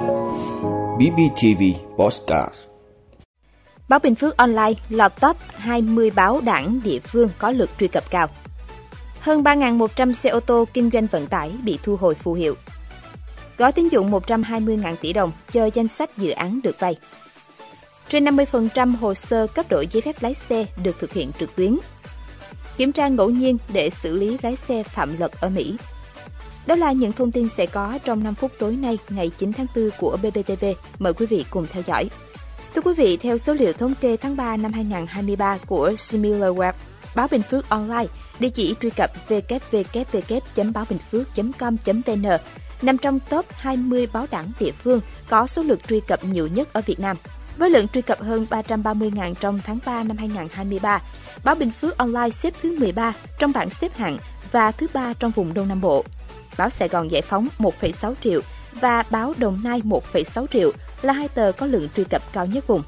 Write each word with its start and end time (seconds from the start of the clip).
BBTV 0.00 1.62
Postcard 1.96 2.54
Báo 3.88 3.98
Bình 3.98 4.14
Phước 4.14 4.36
Online, 4.36 4.72
lọt 4.88 5.12
top 5.20 5.36
20 5.56 6.10
báo 6.10 6.40
đảng 6.40 6.80
địa 6.84 6.98
phương 6.98 7.28
có 7.38 7.50
lượt 7.50 7.70
truy 7.78 7.88
cập 7.88 8.10
cao. 8.10 8.26
Hơn 9.20 9.42
3.100 9.42 10.12
xe 10.12 10.30
ô 10.30 10.40
tô 10.40 10.64
kinh 10.74 10.90
doanh 10.92 11.06
vận 11.06 11.26
tải 11.26 11.50
bị 11.64 11.78
thu 11.82 11.96
hồi 11.96 12.14
phù 12.14 12.32
hiệu. 12.32 12.54
Gói 13.58 13.72
tín 13.72 13.88
dụng 13.88 14.10
120.000 14.10 14.96
tỷ 14.96 15.12
đồng 15.12 15.32
chờ 15.52 15.70
danh 15.74 15.88
sách 15.88 16.18
dự 16.18 16.30
án 16.30 16.60
được 16.62 16.80
vay. 16.80 16.96
Trên 18.08 18.24
50% 18.24 18.96
hồ 18.96 19.14
sơ 19.14 19.46
cấp 19.46 19.66
đổi 19.68 19.86
giấy 19.90 20.00
phép 20.00 20.16
lái 20.20 20.34
xe 20.34 20.66
được 20.82 20.98
thực 20.98 21.12
hiện 21.12 21.30
trực 21.38 21.56
tuyến. 21.56 21.78
Kiểm 22.76 22.92
tra 22.92 23.08
ngẫu 23.08 23.30
nhiên 23.30 23.58
để 23.72 23.90
xử 23.90 24.16
lý 24.16 24.38
lái 24.42 24.56
xe 24.56 24.82
phạm 24.82 25.18
luật 25.18 25.32
ở 25.40 25.48
Mỹ. 25.48 25.76
Đó 26.66 26.74
là 26.74 26.92
những 26.92 27.12
thông 27.12 27.32
tin 27.32 27.48
sẽ 27.48 27.66
có 27.66 27.98
trong 28.04 28.24
5 28.24 28.34
phút 28.34 28.52
tối 28.58 28.76
nay, 28.76 28.98
ngày 29.08 29.30
9 29.38 29.52
tháng 29.52 29.66
4 29.76 29.90
của 29.98 30.16
BBTV. 30.22 30.64
Mời 30.98 31.12
quý 31.12 31.26
vị 31.26 31.44
cùng 31.50 31.66
theo 31.72 31.82
dõi. 31.86 32.10
Thưa 32.74 32.82
quý 32.82 32.94
vị, 32.96 33.16
theo 33.16 33.38
số 33.38 33.52
liệu 33.52 33.72
thống 33.72 33.94
kê 34.00 34.16
tháng 34.16 34.36
3 34.36 34.56
năm 34.56 34.72
2023 34.72 35.58
của 35.66 35.90
SimilarWeb, 35.90 36.72
Báo 37.14 37.28
Bình 37.30 37.42
Phước 37.42 37.68
Online, 37.68 38.06
địa 38.40 38.48
chỉ 38.48 38.74
truy 38.80 38.90
cập 38.90 39.10
www.baobinhphuoc.com.vn 39.28 42.26
nằm 42.82 42.98
trong 42.98 43.20
top 43.30 43.46
20 43.50 44.08
báo 44.12 44.26
đảng 44.30 44.50
địa 44.60 44.70
phương 44.70 45.00
có 45.28 45.46
số 45.46 45.62
lượt 45.62 45.80
truy 45.88 46.00
cập 46.00 46.24
nhiều 46.24 46.46
nhất 46.46 46.72
ở 46.72 46.82
Việt 46.86 47.00
Nam. 47.00 47.16
Với 47.56 47.70
lượng 47.70 47.88
truy 47.88 48.02
cập 48.02 48.20
hơn 48.20 48.46
330.000 48.50 49.34
trong 49.34 49.60
tháng 49.64 49.78
3 49.86 50.02
năm 50.02 50.16
2023, 50.16 51.02
Báo 51.44 51.54
Bình 51.54 51.70
Phước 51.70 51.98
Online 51.98 52.30
xếp 52.30 52.54
thứ 52.62 52.78
13 52.78 53.12
trong 53.38 53.52
bảng 53.52 53.70
xếp 53.70 53.96
hạng 53.96 54.18
và 54.52 54.72
thứ 54.72 54.86
3 54.94 55.12
trong 55.12 55.30
vùng 55.30 55.54
Đông 55.54 55.68
Nam 55.68 55.80
Bộ. 55.80 56.04
Báo 56.60 56.70
Sài 56.70 56.88
Gòn 56.88 57.10
Giải 57.10 57.22
phóng 57.22 57.48
1,6 57.58 58.14
triệu 58.20 58.40
và 58.72 59.02
báo 59.10 59.34
Đồng 59.38 59.58
Nai 59.64 59.80
1,6 59.80 60.46
triệu 60.46 60.72
là 61.02 61.12
hai 61.12 61.28
tờ 61.28 61.52
có 61.52 61.66
lượng 61.66 61.88
truy 61.96 62.04
cập 62.04 62.32
cao 62.32 62.46
nhất 62.46 62.66
vùng. 62.66 62.82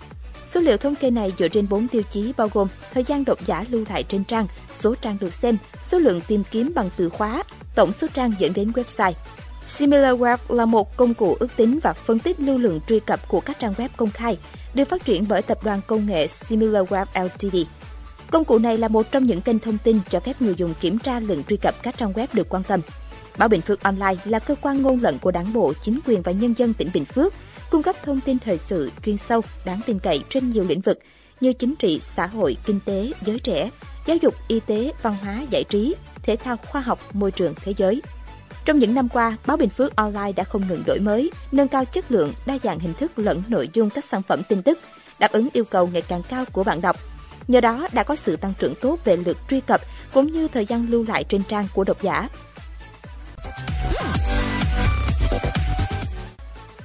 Số 0.47 0.61
liệu 0.61 0.77
thống 0.77 0.95
kê 0.95 1.11
này 1.11 1.33
dựa 1.39 1.49
trên 1.49 1.69
4 1.69 1.89
tiêu 1.89 2.03
chí 2.11 2.33
bao 2.37 2.49
gồm 2.53 2.69
thời 2.95 3.05
gian 3.05 3.25
độc 3.25 3.47
giả 3.47 3.65
lưu 3.71 3.85
lại 3.89 4.03
trên 4.03 4.25
trang, 4.25 4.47
số 4.73 4.95
trang 4.95 5.17
được 5.21 5.35
xem, 5.35 5.57
số 5.83 5.99
lượng 5.99 6.21
tìm 6.21 6.43
kiếm 6.51 6.73
bằng 6.75 6.91
từ 6.97 7.09
khóa, 7.09 7.43
tổng 7.75 7.93
số 7.93 8.07
trang 8.15 8.33
dẫn 8.39 8.53
đến 8.53 8.71
website. 8.71 9.13
SimilarWeb 9.67 10.39
là 10.49 10.67
một 10.67 10.97
công 10.97 11.15
cụ 11.15 11.37
ước 11.41 11.57
tính 11.57 11.79
và 11.83 11.93
phân 11.93 12.19
tích 12.19 12.41
lưu 12.41 12.59
lượng 12.59 12.81
truy 12.89 13.01
cập 13.01 13.29
của 13.29 13.41
các 13.41 13.59
trang 13.59 13.75
web 13.75 13.89
công 13.97 14.11
khai, 14.11 14.39
được 14.75 14.89
phát 14.89 15.05
triển 15.05 15.25
bởi 15.29 15.43
tập 15.43 15.65
đoàn 15.65 15.81
công 15.87 16.07
nghệ 16.07 16.27
SimilarWeb 16.27 17.07
Ltd. 17.15 17.57
Công 18.31 18.45
cụ 18.45 18.59
này 18.59 18.79
là 18.79 18.89
một 18.89 19.13
trong 19.13 19.27
những 19.27 19.41
kênh 19.41 19.59
thông 19.59 19.79
tin 19.79 20.01
cho 20.11 20.21
phép 20.21 20.43
người 20.43 20.55
dùng 20.57 20.75
kiểm 20.81 20.99
tra 20.99 21.21
lượng 21.21 21.45
truy 21.45 21.57
cập 21.57 21.75
các 21.83 21.99
trang 21.99 22.13
web 22.13 22.27
được 22.33 22.49
quan 22.49 22.63
tâm. 22.63 22.81
Báo 23.39 23.49
Bình 23.49 23.61
Phước 23.61 23.83
Online 23.83 24.17
là 24.25 24.39
cơ 24.39 24.55
quan 24.61 24.83
ngôn 24.83 25.01
luận 25.03 25.19
của 25.19 25.31
Đảng 25.31 25.53
bộ, 25.53 25.73
chính 25.83 26.01
quyền 26.07 26.23
và 26.23 26.33
nhân 26.33 26.55
dân 26.57 26.75
tỉnh 26.75 26.89
Bình 26.95 27.05
Phước, 27.05 27.35
cung 27.71 27.83
cấp 27.83 27.97
thông 28.05 28.21
tin 28.21 28.39
thời 28.39 28.59
sự 28.59 28.91
chuyên 29.05 29.17
sâu, 29.17 29.41
đáng 29.65 29.81
tin 29.87 29.99
cậy 29.99 30.25
trên 30.29 30.51
nhiều 30.51 30.65
lĩnh 30.69 30.81
vực 30.81 30.99
như 31.41 31.53
chính 31.53 31.75
trị, 31.77 32.01
xã 32.17 32.27
hội, 32.27 32.57
kinh 32.67 32.81
tế, 32.85 33.13
giới 33.25 33.39
trẻ, 33.39 33.71
giáo 34.07 34.17
dục, 34.17 34.35
y 34.49 34.61
tế, 34.61 34.93
văn 35.03 35.17
hóa, 35.23 35.43
giải 35.51 35.65
trí, 35.65 35.95
thể 36.23 36.37
thao, 36.37 36.57
khoa 36.57 36.81
học, 36.81 37.01
môi 37.13 37.31
trường, 37.31 37.55
thế 37.65 37.75
giới. 37.77 38.03
Trong 38.65 38.79
những 38.79 38.95
năm 38.95 39.09
qua, 39.09 39.37
báo 39.47 39.57
Bình 39.57 39.69
Phước 39.69 39.97
Online 39.97 40.33
đã 40.37 40.45
không 40.45 40.63
ngừng 40.69 40.83
đổi 40.87 41.01
mới, 41.01 41.31
nâng 41.53 41.69
cao 41.69 41.85
chất 41.85 42.13
lượng, 42.13 42.33
đa 42.47 42.59
dạng 42.63 42.79
hình 42.79 42.95
thức 42.95 43.19
lẫn 43.19 43.43
nội 43.49 43.71
dung 43.73 43.91
các 43.91 44.05
sản 44.05 44.23
phẩm 44.23 44.43
tin 44.49 44.63
tức, 44.63 44.79
đáp 45.19 45.33
ứng 45.33 45.49
yêu 45.53 45.65
cầu 45.65 45.87
ngày 45.87 46.03
càng 46.03 46.23
cao 46.29 46.45
của 46.53 46.65
bạn 46.65 46.81
đọc. 46.81 46.97
Nhờ 47.49 47.61
đó 47.61 47.89
đã 47.93 48.03
có 48.03 48.17
sự 48.17 48.37
tăng 48.37 48.53
trưởng 48.59 48.75
tốt 48.81 48.99
về 49.05 49.17
lượt 49.17 49.39
truy 49.49 49.61
cập 49.61 49.81
cũng 50.13 50.33
như 50.33 50.49
thời 50.49 50.67
gian 50.67 50.87
lưu 50.91 51.05
lại 51.09 51.25
trên 51.25 51.43
trang 51.49 51.67
của 51.75 51.85
độc 51.85 52.03
giả. 52.03 52.29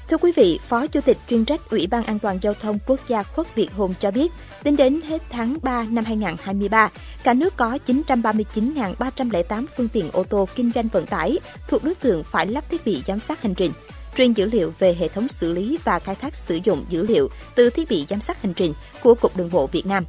Thưa 0.09 0.17
quý 0.17 0.31
vị, 0.36 0.59
Phó 0.67 0.88
Chủ 0.88 1.02
tịch 1.02 1.17
chuyên 1.30 1.45
trách 1.45 1.69
Ủy 1.69 1.88
ban 1.88 2.03
An 2.03 2.19
toàn 2.19 2.39
Giao 2.41 2.53
thông 2.53 2.80
Quốc 2.88 3.00
gia 3.08 3.23
Khuất 3.23 3.55
Việt 3.55 3.72
Hùng 3.72 3.94
cho 4.00 4.11
biết, 4.11 4.31
tính 4.63 4.75
đến 4.75 5.02
hết 5.02 5.22
tháng 5.30 5.58
3 5.61 5.86
năm 5.89 6.05
2023, 6.05 6.89
cả 7.23 7.34
nước 7.34 7.57
có 7.57 7.78
939.308 7.85 9.66
phương 9.78 9.90
tiện 9.90 10.12
ô 10.12 10.23
tô 10.23 10.47
kinh 10.56 10.72
doanh 10.75 10.88
vận 10.88 11.06
tải 11.06 11.38
thuộc 11.67 11.84
đối 11.84 11.96
tượng 11.96 12.23
phải 12.23 12.47
lắp 12.47 12.69
thiết 12.69 12.85
bị 12.85 13.03
giám 13.07 13.19
sát 13.19 13.41
hành 13.41 13.56
trình 13.56 13.72
truyền 14.16 14.34
dữ 14.34 14.46
liệu 14.46 14.73
về 14.79 14.96
hệ 15.00 15.07
thống 15.07 15.28
xử 15.28 15.53
lý 15.53 15.78
và 15.84 16.00
khai 16.00 16.16
thác 16.16 16.35
sử 16.35 16.59
dụng 16.63 16.85
dữ 16.90 17.03
liệu 17.03 17.29
từ 17.56 17.69
thiết 17.69 17.90
bị 17.90 18.06
giám 18.09 18.19
sát 18.19 18.41
hành 18.41 18.53
trình 18.53 18.73
của 19.03 19.16
Cục 19.16 19.38
Đường 19.38 19.50
bộ 19.51 19.67
Việt 19.67 19.85
Nam. 19.85 20.06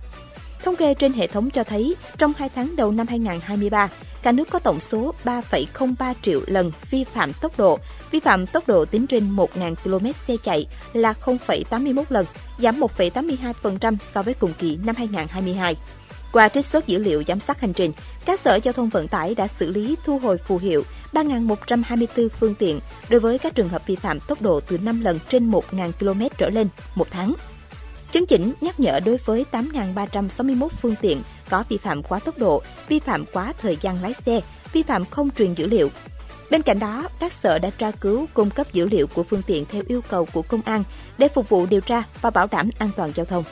Thống 0.65 0.77
kê 0.77 0.95
trên 0.95 1.13
hệ 1.13 1.27
thống 1.27 1.51
cho 1.51 1.65
thấy, 1.65 1.97
trong 2.19 2.33
2 2.37 2.49
tháng 2.55 2.77
đầu 2.77 2.93
năm 2.93 3.07
2023, 3.07 3.89
cả 4.23 4.33
nước 4.33 4.51
có 4.51 4.59
tổng 4.59 4.81
số 4.81 5.15
3,03 5.25 6.15
triệu 6.23 6.41
lần 6.47 6.73
vi 6.91 7.05
phạm 7.05 7.33
tốc 7.33 7.59
độ. 7.59 7.79
Vi 8.11 8.21
phạm 8.21 8.47
tốc 8.47 8.69
độ 8.69 8.85
tính 8.85 9.07
trên 9.07 9.37
1.000 9.37 9.75
km 9.75 10.13
xe 10.13 10.37
chạy 10.43 10.67
là 10.93 11.15
0,81 11.25 12.05
lần, 12.09 12.27
giảm 12.59 12.81
1,82% 12.81 13.97
so 14.13 14.23
với 14.23 14.35
cùng 14.35 14.53
kỳ 14.59 14.79
năm 14.85 14.97
2022. 14.97 15.77
Qua 16.33 16.49
trích 16.49 16.67
xuất 16.67 16.87
dữ 16.87 16.99
liệu 16.99 17.23
giám 17.29 17.41
sát 17.41 17.61
hành 17.61 17.73
trình, 17.73 17.93
các 18.25 18.41
sở 18.41 18.59
giao 18.63 18.73
thông 18.73 18.89
vận 18.89 19.09
tải 19.09 19.35
đã 19.35 19.47
xử 19.47 19.71
lý 19.71 19.97
thu 20.05 20.19
hồi 20.19 20.39
phù 20.39 20.59
hiệu 20.59 20.83
3.124 21.13 22.29
phương 22.29 22.55
tiện 22.55 22.81
đối 23.09 23.21
với 23.21 23.39
các 23.39 23.55
trường 23.55 23.69
hợp 23.69 23.87
vi 23.87 23.97
phạm 23.97 24.21
tốc 24.21 24.43
độ 24.43 24.61
từ 24.61 24.79
5 24.79 25.01
lần 25.01 25.19
trên 25.29 25.51
1.000 25.51 25.93
km 25.93 26.23
trở 26.39 26.51
lên 26.51 26.69
một 26.95 27.07
tháng. 27.11 27.35
Chấn 28.13 28.27
chỉnh 28.27 28.53
nhắc 28.61 28.81
nhở 28.81 29.01
đối 29.01 29.17
với 29.17 29.45
8.361 29.53 30.69
phương 30.69 30.95
tiện 31.01 31.23
có 31.51 31.65
vi 31.69 31.77
phạm 31.77 32.03
quá 32.03 32.19
tốc 32.19 32.39
độ, 32.39 32.63
vi 32.89 32.99
phạm 32.99 33.25
quá 33.33 33.53
thời 33.63 33.79
gian 33.81 34.03
lái 34.03 34.13
xe, 34.13 34.41
vi 34.73 34.83
phạm 34.83 35.05
không 35.05 35.31
truyền 35.31 35.55
dữ 35.55 35.67
liệu. 35.67 35.91
Bên 36.51 36.63
cạnh 36.63 36.79
đó, 36.79 37.09
các 37.21 37.33
sở 37.33 37.59
đã 37.59 37.71
tra 37.71 37.91
cứu 37.91 38.27
cung 38.35 38.51
cấp 38.51 38.67
dữ 38.73 38.89
liệu 38.89 39.07
của 39.07 39.23
phương 39.23 39.43
tiện 39.47 39.65
theo 39.65 39.83
yêu 39.87 40.01
cầu 40.09 40.29
của 40.33 40.43
công 40.43 40.63
an 40.65 40.85
để 41.19 41.29
phục 41.29 41.49
vụ 41.49 41.67
điều 41.67 41.81
tra 41.81 42.03
và 42.21 42.31
bảo 42.31 42.47
đảm 42.51 42.71
an 42.79 42.91
toàn 42.97 43.13
giao 43.15 43.27
thông. 43.27 43.45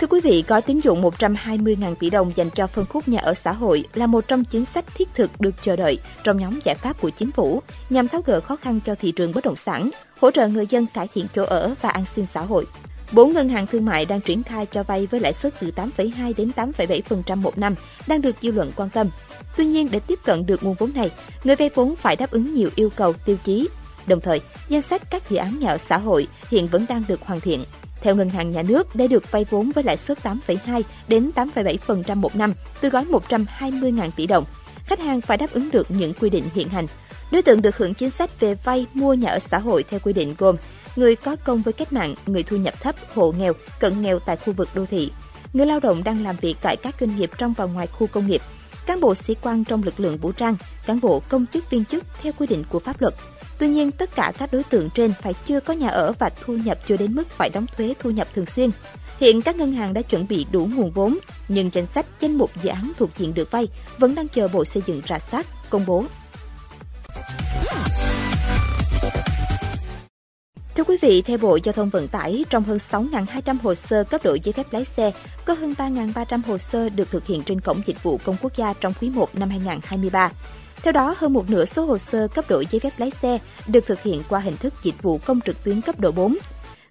Thưa 0.00 0.06
quý 0.06 0.20
vị, 0.20 0.44
gói 0.48 0.62
tín 0.62 0.80
dụng 0.80 1.02
120.000 1.02 1.94
tỷ 1.94 2.10
đồng 2.10 2.32
dành 2.34 2.50
cho 2.50 2.66
phân 2.66 2.86
khúc 2.86 3.08
nhà 3.08 3.18
ở 3.18 3.34
xã 3.34 3.52
hội 3.52 3.84
là 3.94 4.06
một 4.06 4.28
trong 4.28 4.44
chính 4.44 4.64
sách 4.64 4.84
thiết 4.94 5.08
thực 5.14 5.40
được 5.40 5.54
chờ 5.62 5.76
đợi 5.76 5.98
trong 6.24 6.36
nhóm 6.36 6.60
giải 6.64 6.74
pháp 6.74 7.00
của 7.00 7.10
chính 7.10 7.32
phủ 7.32 7.62
nhằm 7.90 8.08
tháo 8.08 8.20
gỡ 8.26 8.40
khó 8.40 8.56
khăn 8.56 8.80
cho 8.84 8.94
thị 8.94 9.12
trường 9.12 9.32
bất 9.32 9.44
động 9.44 9.56
sản, 9.56 9.90
hỗ 10.20 10.30
trợ 10.30 10.48
người 10.48 10.66
dân 10.66 10.86
cải 10.94 11.08
thiện 11.14 11.26
chỗ 11.34 11.44
ở 11.44 11.74
và 11.80 11.88
an 11.88 12.04
sinh 12.14 12.26
xã 12.32 12.40
hội. 12.40 12.66
Bốn 13.12 13.32
ngân 13.32 13.48
hàng 13.48 13.66
thương 13.66 13.84
mại 13.84 14.04
đang 14.04 14.20
triển 14.20 14.42
khai 14.42 14.66
cho 14.66 14.82
vay 14.82 15.06
với 15.06 15.20
lãi 15.20 15.32
suất 15.32 15.60
từ 15.60 15.70
8,2 15.76 16.32
đến 16.36 16.50
8,7% 16.56 17.36
một 17.36 17.58
năm 17.58 17.74
đang 18.06 18.20
được 18.20 18.36
dư 18.42 18.50
luận 18.50 18.72
quan 18.76 18.90
tâm. 18.90 19.10
Tuy 19.56 19.64
nhiên, 19.64 19.88
để 19.90 20.00
tiếp 20.00 20.18
cận 20.24 20.46
được 20.46 20.64
nguồn 20.64 20.74
vốn 20.74 20.90
này, 20.94 21.10
người 21.44 21.56
vay 21.56 21.70
vốn 21.74 21.96
phải 21.96 22.16
đáp 22.16 22.30
ứng 22.30 22.54
nhiều 22.54 22.70
yêu 22.76 22.90
cầu 22.96 23.12
tiêu 23.12 23.36
chí. 23.44 23.68
Đồng 24.06 24.20
thời, 24.20 24.40
danh 24.68 24.82
sách 24.82 25.10
các 25.10 25.30
dự 25.30 25.36
án 25.36 25.58
nhà 25.58 25.68
ở 25.68 25.78
xã 25.78 25.98
hội 25.98 26.28
hiện 26.50 26.66
vẫn 26.66 26.86
đang 26.88 27.04
được 27.08 27.20
hoàn 27.22 27.40
thiện. 27.40 27.64
Theo 28.00 28.14
Ngân 28.14 28.30
hàng 28.30 28.50
Nhà 28.50 28.62
nước, 28.62 28.96
để 28.96 29.08
được 29.08 29.30
vay 29.32 29.44
vốn 29.50 29.70
với 29.70 29.84
lãi 29.84 29.96
suất 29.96 30.18
8,2 30.22 30.82
đến 31.08 31.30
8,7% 31.34 32.16
một 32.16 32.36
năm 32.36 32.52
từ 32.80 32.88
gói 32.88 33.04
120.000 33.04 34.10
tỷ 34.16 34.26
đồng, 34.26 34.44
khách 34.86 35.00
hàng 35.00 35.20
phải 35.20 35.36
đáp 35.36 35.52
ứng 35.52 35.70
được 35.70 35.90
những 35.90 36.12
quy 36.12 36.30
định 36.30 36.44
hiện 36.54 36.68
hành. 36.68 36.86
Đối 37.30 37.42
tượng 37.42 37.62
được 37.62 37.76
hưởng 37.76 37.94
chính 37.94 38.10
sách 38.10 38.40
về 38.40 38.54
vay 38.54 38.86
mua 38.94 39.14
nhà 39.14 39.28
ở 39.28 39.38
xã 39.38 39.58
hội 39.58 39.82
theo 39.82 40.00
quy 40.00 40.12
định 40.12 40.34
gồm 40.38 40.56
người 40.96 41.16
có 41.16 41.36
công 41.36 41.62
với 41.62 41.72
cách 41.72 41.92
mạng, 41.92 42.14
người 42.26 42.42
thu 42.42 42.56
nhập 42.56 42.74
thấp, 42.80 42.94
hộ 43.14 43.32
nghèo, 43.32 43.52
cận 43.80 44.02
nghèo 44.02 44.18
tại 44.18 44.36
khu 44.36 44.52
vực 44.52 44.68
đô 44.74 44.86
thị, 44.86 45.10
người 45.52 45.66
lao 45.66 45.80
động 45.80 46.04
đang 46.04 46.24
làm 46.24 46.36
việc 46.40 46.56
tại 46.62 46.76
các 46.76 46.94
doanh 47.00 47.16
nghiệp 47.16 47.30
trong 47.38 47.52
và 47.52 47.64
ngoài 47.64 47.86
khu 47.86 48.06
công 48.06 48.26
nghiệp, 48.26 48.42
cán 48.86 49.00
bộ 49.00 49.14
sĩ 49.14 49.34
quan 49.42 49.64
trong 49.64 49.82
lực 49.82 50.00
lượng 50.00 50.18
vũ 50.18 50.32
trang, 50.32 50.56
cán 50.86 51.00
bộ 51.00 51.22
công 51.28 51.46
chức 51.52 51.70
viên 51.70 51.84
chức 51.84 52.04
theo 52.22 52.32
quy 52.38 52.46
định 52.46 52.64
của 52.68 52.78
pháp 52.78 53.00
luật. 53.00 53.14
Tuy 53.58 53.68
nhiên, 53.68 53.90
tất 53.90 54.16
cả 54.16 54.32
các 54.38 54.52
đối 54.52 54.62
tượng 54.62 54.90
trên 54.90 55.12
phải 55.22 55.34
chưa 55.46 55.60
có 55.60 55.74
nhà 55.74 55.88
ở 55.88 56.12
và 56.18 56.30
thu 56.40 56.56
nhập 56.56 56.78
chưa 56.86 56.96
đến 56.96 57.14
mức 57.14 57.30
phải 57.30 57.50
đóng 57.50 57.66
thuế 57.76 57.94
thu 57.98 58.10
nhập 58.10 58.28
thường 58.34 58.46
xuyên. 58.46 58.70
Hiện 59.20 59.42
các 59.42 59.56
ngân 59.56 59.72
hàng 59.72 59.94
đã 59.94 60.02
chuẩn 60.02 60.28
bị 60.28 60.46
đủ 60.50 60.68
nguồn 60.74 60.90
vốn, 60.90 61.18
nhưng 61.48 61.70
danh 61.72 61.86
sách 61.86 62.06
danh 62.20 62.38
mục 62.38 62.50
dự 62.62 62.70
án 62.70 62.92
thuộc 62.98 63.10
diện 63.16 63.34
được 63.34 63.50
vay 63.50 63.68
vẫn 63.98 64.14
đang 64.14 64.28
chờ 64.28 64.48
Bộ 64.48 64.64
Xây 64.64 64.82
dựng 64.86 65.00
rà 65.08 65.18
soát, 65.18 65.46
công 65.70 65.86
bố. 65.86 66.04
Thưa 70.76 70.84
quý 70.84 70.96
vị, 71.02 71.22
theo 71.22 71.38
Bộ 71.38 71.58
Giao 71.64 71.72
thông 71.72 71.88
Vận 71.88 72.08
tải, 72.08 72.44
trong 72.50 72.64
hơn 72.64 72.78
6.200 72.78 73.56
hồ 73.62 73.74
sơ 73.74 74.04
cấp 74.04 74.20
đổi 74.24 74.40
giấy 74.40 74.52
phép 74.52 74.66
lái 74.70 74.84
xe, 74.84 75.12
có 75.44 75.54
hơn 75.54 75.74
3.300 75.78 76.40
hồ 76.46 76.58
sơ 76.58 76.88
được 76.88 77.10
thực 77.10 77.26
hiện 77.26 77.42
trên 77.42 77.60
Cổng 77.60 77.82
Dịch 77.86 78.02
vụ 78.02 78.20
Công 78.24 78.36
Quốc 78.42 78.56
gia 78.56 78.72
trong 78.72 78.92
quý 79.00 79.10
1 79.10 79.34
năm 79.34 79.50
2023. 79.50 80.30
Theo 80.82 80.92
đó, 80.92 81.14
hơn 81.18 81.32
một 81.32 81.50
nửa 81.50 81.64
số 81.64 81.86
hồ 81.86 81.98
sơ 81.98 82.28
cấp 82.28 82.44
đổi 82.48 82.66
giấy 82.70 82.80
phép 82.80 82.90
lái 82.98 83.10
xe 83.10 83.38
được 83.66 83.86
thực 83.86 84.02
hiện 84.02 84.22
qua 84.28 84.40
hình 84.40 84.56
thức 84.56 84.74
dịch 84.82 85.02
vụ 85.02 85.18
công 85.18 85.40
trực 85.40 85.64
tuyến 85.64 85.80
cấp 85.80 86.00
độ 86.00 86.12
4. 86.12 86.36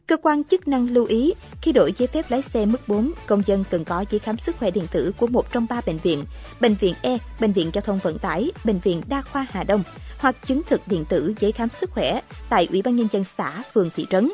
Cơ 0.07 0.17
quan 0.17 0.43
chức 0.43 0.67
năng 0.67 0.89
lưu 0.89 1.05
ý, 1.05 1.33
khi 1.61 1.71
đổi 1.71 1.93
giấy 1.97 2.07
phép 2.07 2.25
lái 2.31 2.41
xe 2.41 2.65
mức 2.65 2.87
4, 2.87 3.11
công 3.25 3.41
dân 3.45 3.63
cần 3.69 3.85
có 3.85 4.05
giấy 4.09 4.19
khám 4.19 4.37
sức 4.37 4.55
khỏe 4.59 4.71
điện 4.71 4.87
tử 4.91 5.11
của 5.17 5.27
một 5.27 5.51
trong 5.51 5.65
ba 5.69 5.81
bệnh 5.85 5.97
viện, 5.97 6.25
bệnh 6.59 6.75
viện 6.75 6.95
E, 7.01 7.17
bệnh 7.39 7.51
viện 7.51 7.71
giao 7.73 7.81
thông 7.81 7.99
vận 8.03 8.19
tải, 8.19 8.51
bệnh 8.63 8.79
viện 8.79 9.01
đa 9.07 9.21
khoa 9.21 9.47
Hà 9.51 9.63
Đông, 9.63 9.83
hoặc 10.19 10.35
chứng 10.45 10.61
thực 10.69 10.87
điện 10.87 11.05
tử 11.09 11.33
giấy 11.39 11.51
khám 11.51 11.69
sức 11.69 11.91
khỏe 11.91 12.21
tại 12.49 12.67
Ủy 12.71 12.81
ban 12.81 12.95
nhân 12.95 13.07
dân 13.11 13.23
xã, 13.37 13.63
phường 13.73 13.89
thị 13.95 14.07
trấn. 14.09 14.31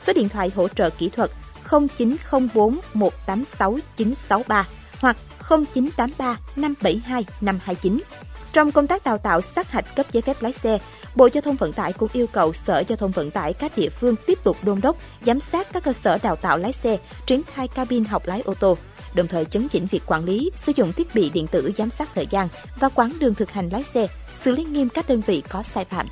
Số 0.00 0.12
điện 0.12 0.28
thoại 0.28 0.52
hỗ 0.54 0.68
trợ 0.68 0.90
kỹ 0.90 1.08
thuật 1.08 1.30
0904 1.70 2.78
186 2.94 3.78
963 3.96 4.68
hoặc 5.00 5.16
0983 5.48 6.38
572 6.56 7.24
529 7.40 7.98
trong 8.52 8.72
công 8.72 8.86
tác 8.86 9.04
đào 9.04 9.18
tạo 9.18 9.40
sát 9.40 9.70
hạch 9.70 9.96
cấp 9.96 10.06
giấy 10.12 10.22
phép 10.22 10.36
lái 10.42 10.52
xe, 10.52 10.78
Bộ 11.14 11.28
Giao 11.32 11.42
thông 11.42 11.56
Vận 11.56 11.72
tải 11.72 11.92
cũng 11.92 12.08
yêu 12.12 12.26
cầu 12.26 12.52
Sở 12.52 12.82
Giao 12.88 12.96
thông 12.96 13.10
Vận 13.10 13.30
tải 13.30 13.52
các 13.52 13.72
địa 13.76 13.88
phương 13.88 14.14
tiếp 14.26 14.38
tục 14.44 14.56
đôn 14.62 14.80
đốc, 14.80 14.96
giám 15.26 15.40
sát 15.40 15.72
các 15.72 15.84
cơ 15.84 15.92
sở 15.92 16.18
đào 16.22 16.36
tạo 16.36 16.58
lái 16.58 16.72
xe, 16.72 16.98
triển 17.26 17.42
khai 17.42 17.68
cabin 17.68 18.04
học 18.04 18.22
lái 18.26 18.40
ô 18.40 18.54
tô, 18.54 18.76
đồng 19.14 19.26
thời 19.26 19.44
chấn 19.44 19.68
chỉnh 19.68 19.86
việc 19.90 20.02
quản 20.06 20.24
lý, 20.24 20.50
sử 20.54 20.72
dụng 20.76 20.92
thiết 20.92 21.14
bị 21.14 21.30
điện 21.30 21.46
tử 21.46 21.72
giám 21.76 21.90
sát 21.90 22.08
thời 22.14 22.26
gian 22.30 22.48
và 22.80 22.88
quãng 22.88 23.12
đường 23.18 23.34
thực 23.34 23.50
hành 23.50 23.68
lái 23.72 23.82
xe, 23.82 24.06
xử 24.34 24.52
lý 24.52 24.64
nghiêm 24.64 24.88
các 24.88 25.08
đơn 25.08 25.20
vị 25.26 25.42
có 25.48 25.62
sai 25.62 25.84
phạm. 25.84 26.06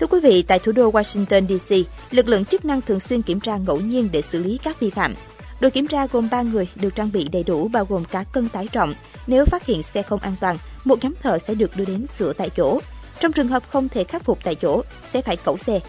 Thưa 0.00 0.06
quý 0.06 0.20
vị, 0.20 0.42
tại 0.42 0.58
thủ 0.58 0.72
đô 0.72 0.90
Washington 0.90 1.58
DC, 1.58 1.90
lực 2.10 2.28
lượng 2.28 2.44
chức 2.44 2.64
năng 2.64 2.80
thường 2.80 3.00
xuyên 3.00 3.22
kiểm 3.22 3.40
tra 3.40 3.56
ngẫu 3.56 3.80
nhiên 3.80 4.08
để 4.12 4.22
xử 4.22 4.42
lý 4.42 4.58
các 4.64 4.80
vi 4.80 4.90
phạm. 4.90 5.14
Đội 5.64 5.70
kiểm 5.70 5.86
tra 5.86 6.06
gồm 6.06 6.28
3 6.30 6.42
người 6.42 6.68
được 6.74 6.94
trang 6.94 7.12
bị 7.12 7.28
đầy 7.28 7.42
đủ 7.42 7.68
bao 7.68 7.84
gồm 7.84 8.04
cả 8.04 8.24
cân 8.32 8.48
tải 8.48 8.68
trọng. 8.72 8.94
Nếu 9.26 9.44
phát 9.44 9.66
hiện 9.66 9.82
xe 9.82 10.02
không 10.02 10.20
an 10.20 10.34
toàn, 10.40 10.58
một 10.84 11.04
nhóm 11.04 11.14
thợ 11.22 11.38
sẽ 11.38 11.54
được 11.54 11.76
đưa 11.76 11.84
đến 11.84 12.06
sửa 12.06 12.32
tại 12.32 12.50
chỗ. 12.50 12.80
Trong 13.20 13.32
trường 13.32 13.48
hợp 13.48 13.62
không 13.68 13.88
thể 13.88 14.04
khắc 14.04 14.24
phục 14.24 14.38
tại 14.44 14.54
chỗ, 14.54 14.82
sẽ 15.12 15.22
phải 15.22 15.36
cẩu 15.36 15.56
xe. 15.56 15.80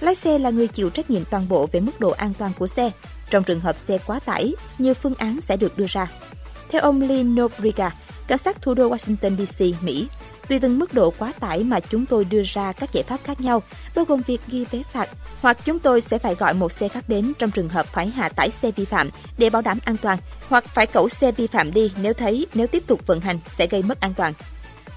Lái 0.00 0.14
xe 0.14 0.38
là 0.38 0.50
người 0.50 0.68
chịu 0.68 0.90
trách 0.90 1.10
nhiệm 1.10 1.24
toàn 1.24 1.48
bộ 1.48 1.66
về 1.72 1.80
mức 1.80 2.00
độ 2.00 2.10
an 2.10 2.32
toàn 2.38 2.52
của 2.58 2.66
xe. 2.66 2.90
Trong 3.30 3.44
trường 3.44 3.60
hợp 3.60 3.78
xe 3.78 3.98
quá 4.06 4.20
tải, 4.24 4.54
nhiều 4.78 4.94
phương 4.94 5.14
án 5.14 5.40
sẽ 5.40 5.56
được 5.56 5.78
đưa 5.78 5.86
ra. 5.88 6.10
Theo 6.70 6.82
ông 6.82 7.00
Lee 7.00 7.22
Nobriga, 7.22 7.90
cảnh 8.26 8.38
sát 8.38 8.62
thủ 8.62 8.74
đô 8.74 8.90
Washington 8.90 9.46
DC, 9.46 9.82
Mỹ, 9.82 10.08
Tùy 10.48 10.58
từng 10.58 10.78
mức 10.78 10.94
độ 10.94 11.12
quá 11.18 11.32
tải 11.40 11.64
mà 11.64 11.80
chúng 11.80 12.06
tôi 12.06 12.24
đưa 12.24 12.42
ra 12.44 12.72
các 12.72 12.92
giải 12.92 13.02
pháp 13.02 13.20
khác 13.24 13.40
nhau, 13.40 13.62
bao 13.94 14.04
gồm 14.04 14.22
việc 14.26 14.40
ghi 14.46 14.64
vé 14.64 14.82
phạt, 14.92 15.08
hoặc 15.40 15.58
chúng 15.64 15.78
tôi 15.78 16.00
sẽ 16.00 16.18
phải 16.18 16.34
gọi 16.34 16.54
một 16.54 16.72
xe 16.72 16.88
khác 16.88 17.04
đến 17.08 17.32
trong 17.38 17.50
trường 17.50 17.68
hợp 17.68 17.86
phải 17.86 18.08
hạ 18.08 18.28
tải 18.28 18.50
xe 18.50 18.70
vi 18.70 18.84
phạm 18.84 19.10
để 19.38 19.50
bảo 19.50 19.62
đảm 19.62 19.78
an 19.84 19.96
toàn, 19.96 20.18
hoặc 20.48 20.64
phải 20.64 20.86
cẩu 20.86 21.08
xe 21.08 21.32
vi 21.32 21.46
phạm 21.46 21.72
đi 21.72 21.92
nếu 22.02 22.12
thấy 22.12 22.46
nếu 22.54 22.66
tiếp 22.66 22.82
tục 22.86 23.06
vận 23.06 23.20
hành 23.20 23.38
sẽ 23.46 23.66
gây 23.66 23.82
mất 23.82 24.00
an 24.00 24.14
toàn. 24.14 24.32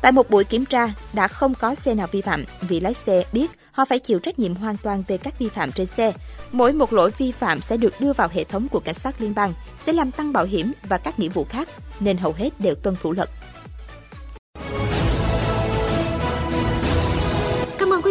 Tại 0.02 0.12
một 0.12 0.30
buổi 0.30 0.44
kiểm 0.44 0.66
tra, 0.66 0.94
đã 1.14 1.28
không 1.28 1.56
có 1.56 1.76
xe 1.76 1.94
nào 1.94 2.08
vi 2.12 2.22
phạm 2.22 2.46
vì 2.62 2.80
lái 2.80 2.94
xe 2.94 3.24
biết 3.32 3.52
họ 3.72 3.86
phải 3.86 4.00
chịu 4.00 4.20
trách 4.20 4.40
nhiệm 4.40 4.56
hoàn 4.56 4.78
toàn 4.78 5.04
về 5.08 5.18
các 5.18 5.40
vi 5.40 5.50
phạm 5.50 5.72
trên 5.72 5.86
xe. 5.86 6.14
Mỗi 6.52 6.74
một 6.74 6.94
lỗi 6.94 7.12
vi 7.18 7.32
phạm 7.32 7.62
sẽ 7.62 7.78
được 7.78 8.02
đưa 8.02 8.14
vào 8.14 8.30
hệ 8.34 8.44
thống 8.44 8.68
của 8.68 8.80
cảnh 8.80 8.96
sát 8.96 9.22
liên 9.22 9.36
bang, 9.36 9.54
sẽ 9.86 9.94
làm 9.94 10.12
tăng 10.12 10.34
bảo 10.34 10.46
hiểm 10.46 10.72
và 10.84 10.98
các 10.98 11.20
nghĩa 11.20 11.30
vụ 11.30 11.46
khác, 11.50 11.70
nên 12.00 12.18
hầu 12.18 12.34
hết 12.34 12.60
đều 12.60 12.76
tuân 12.76 12.96
thủ 13.02 13.12
luật. 13.12 13.30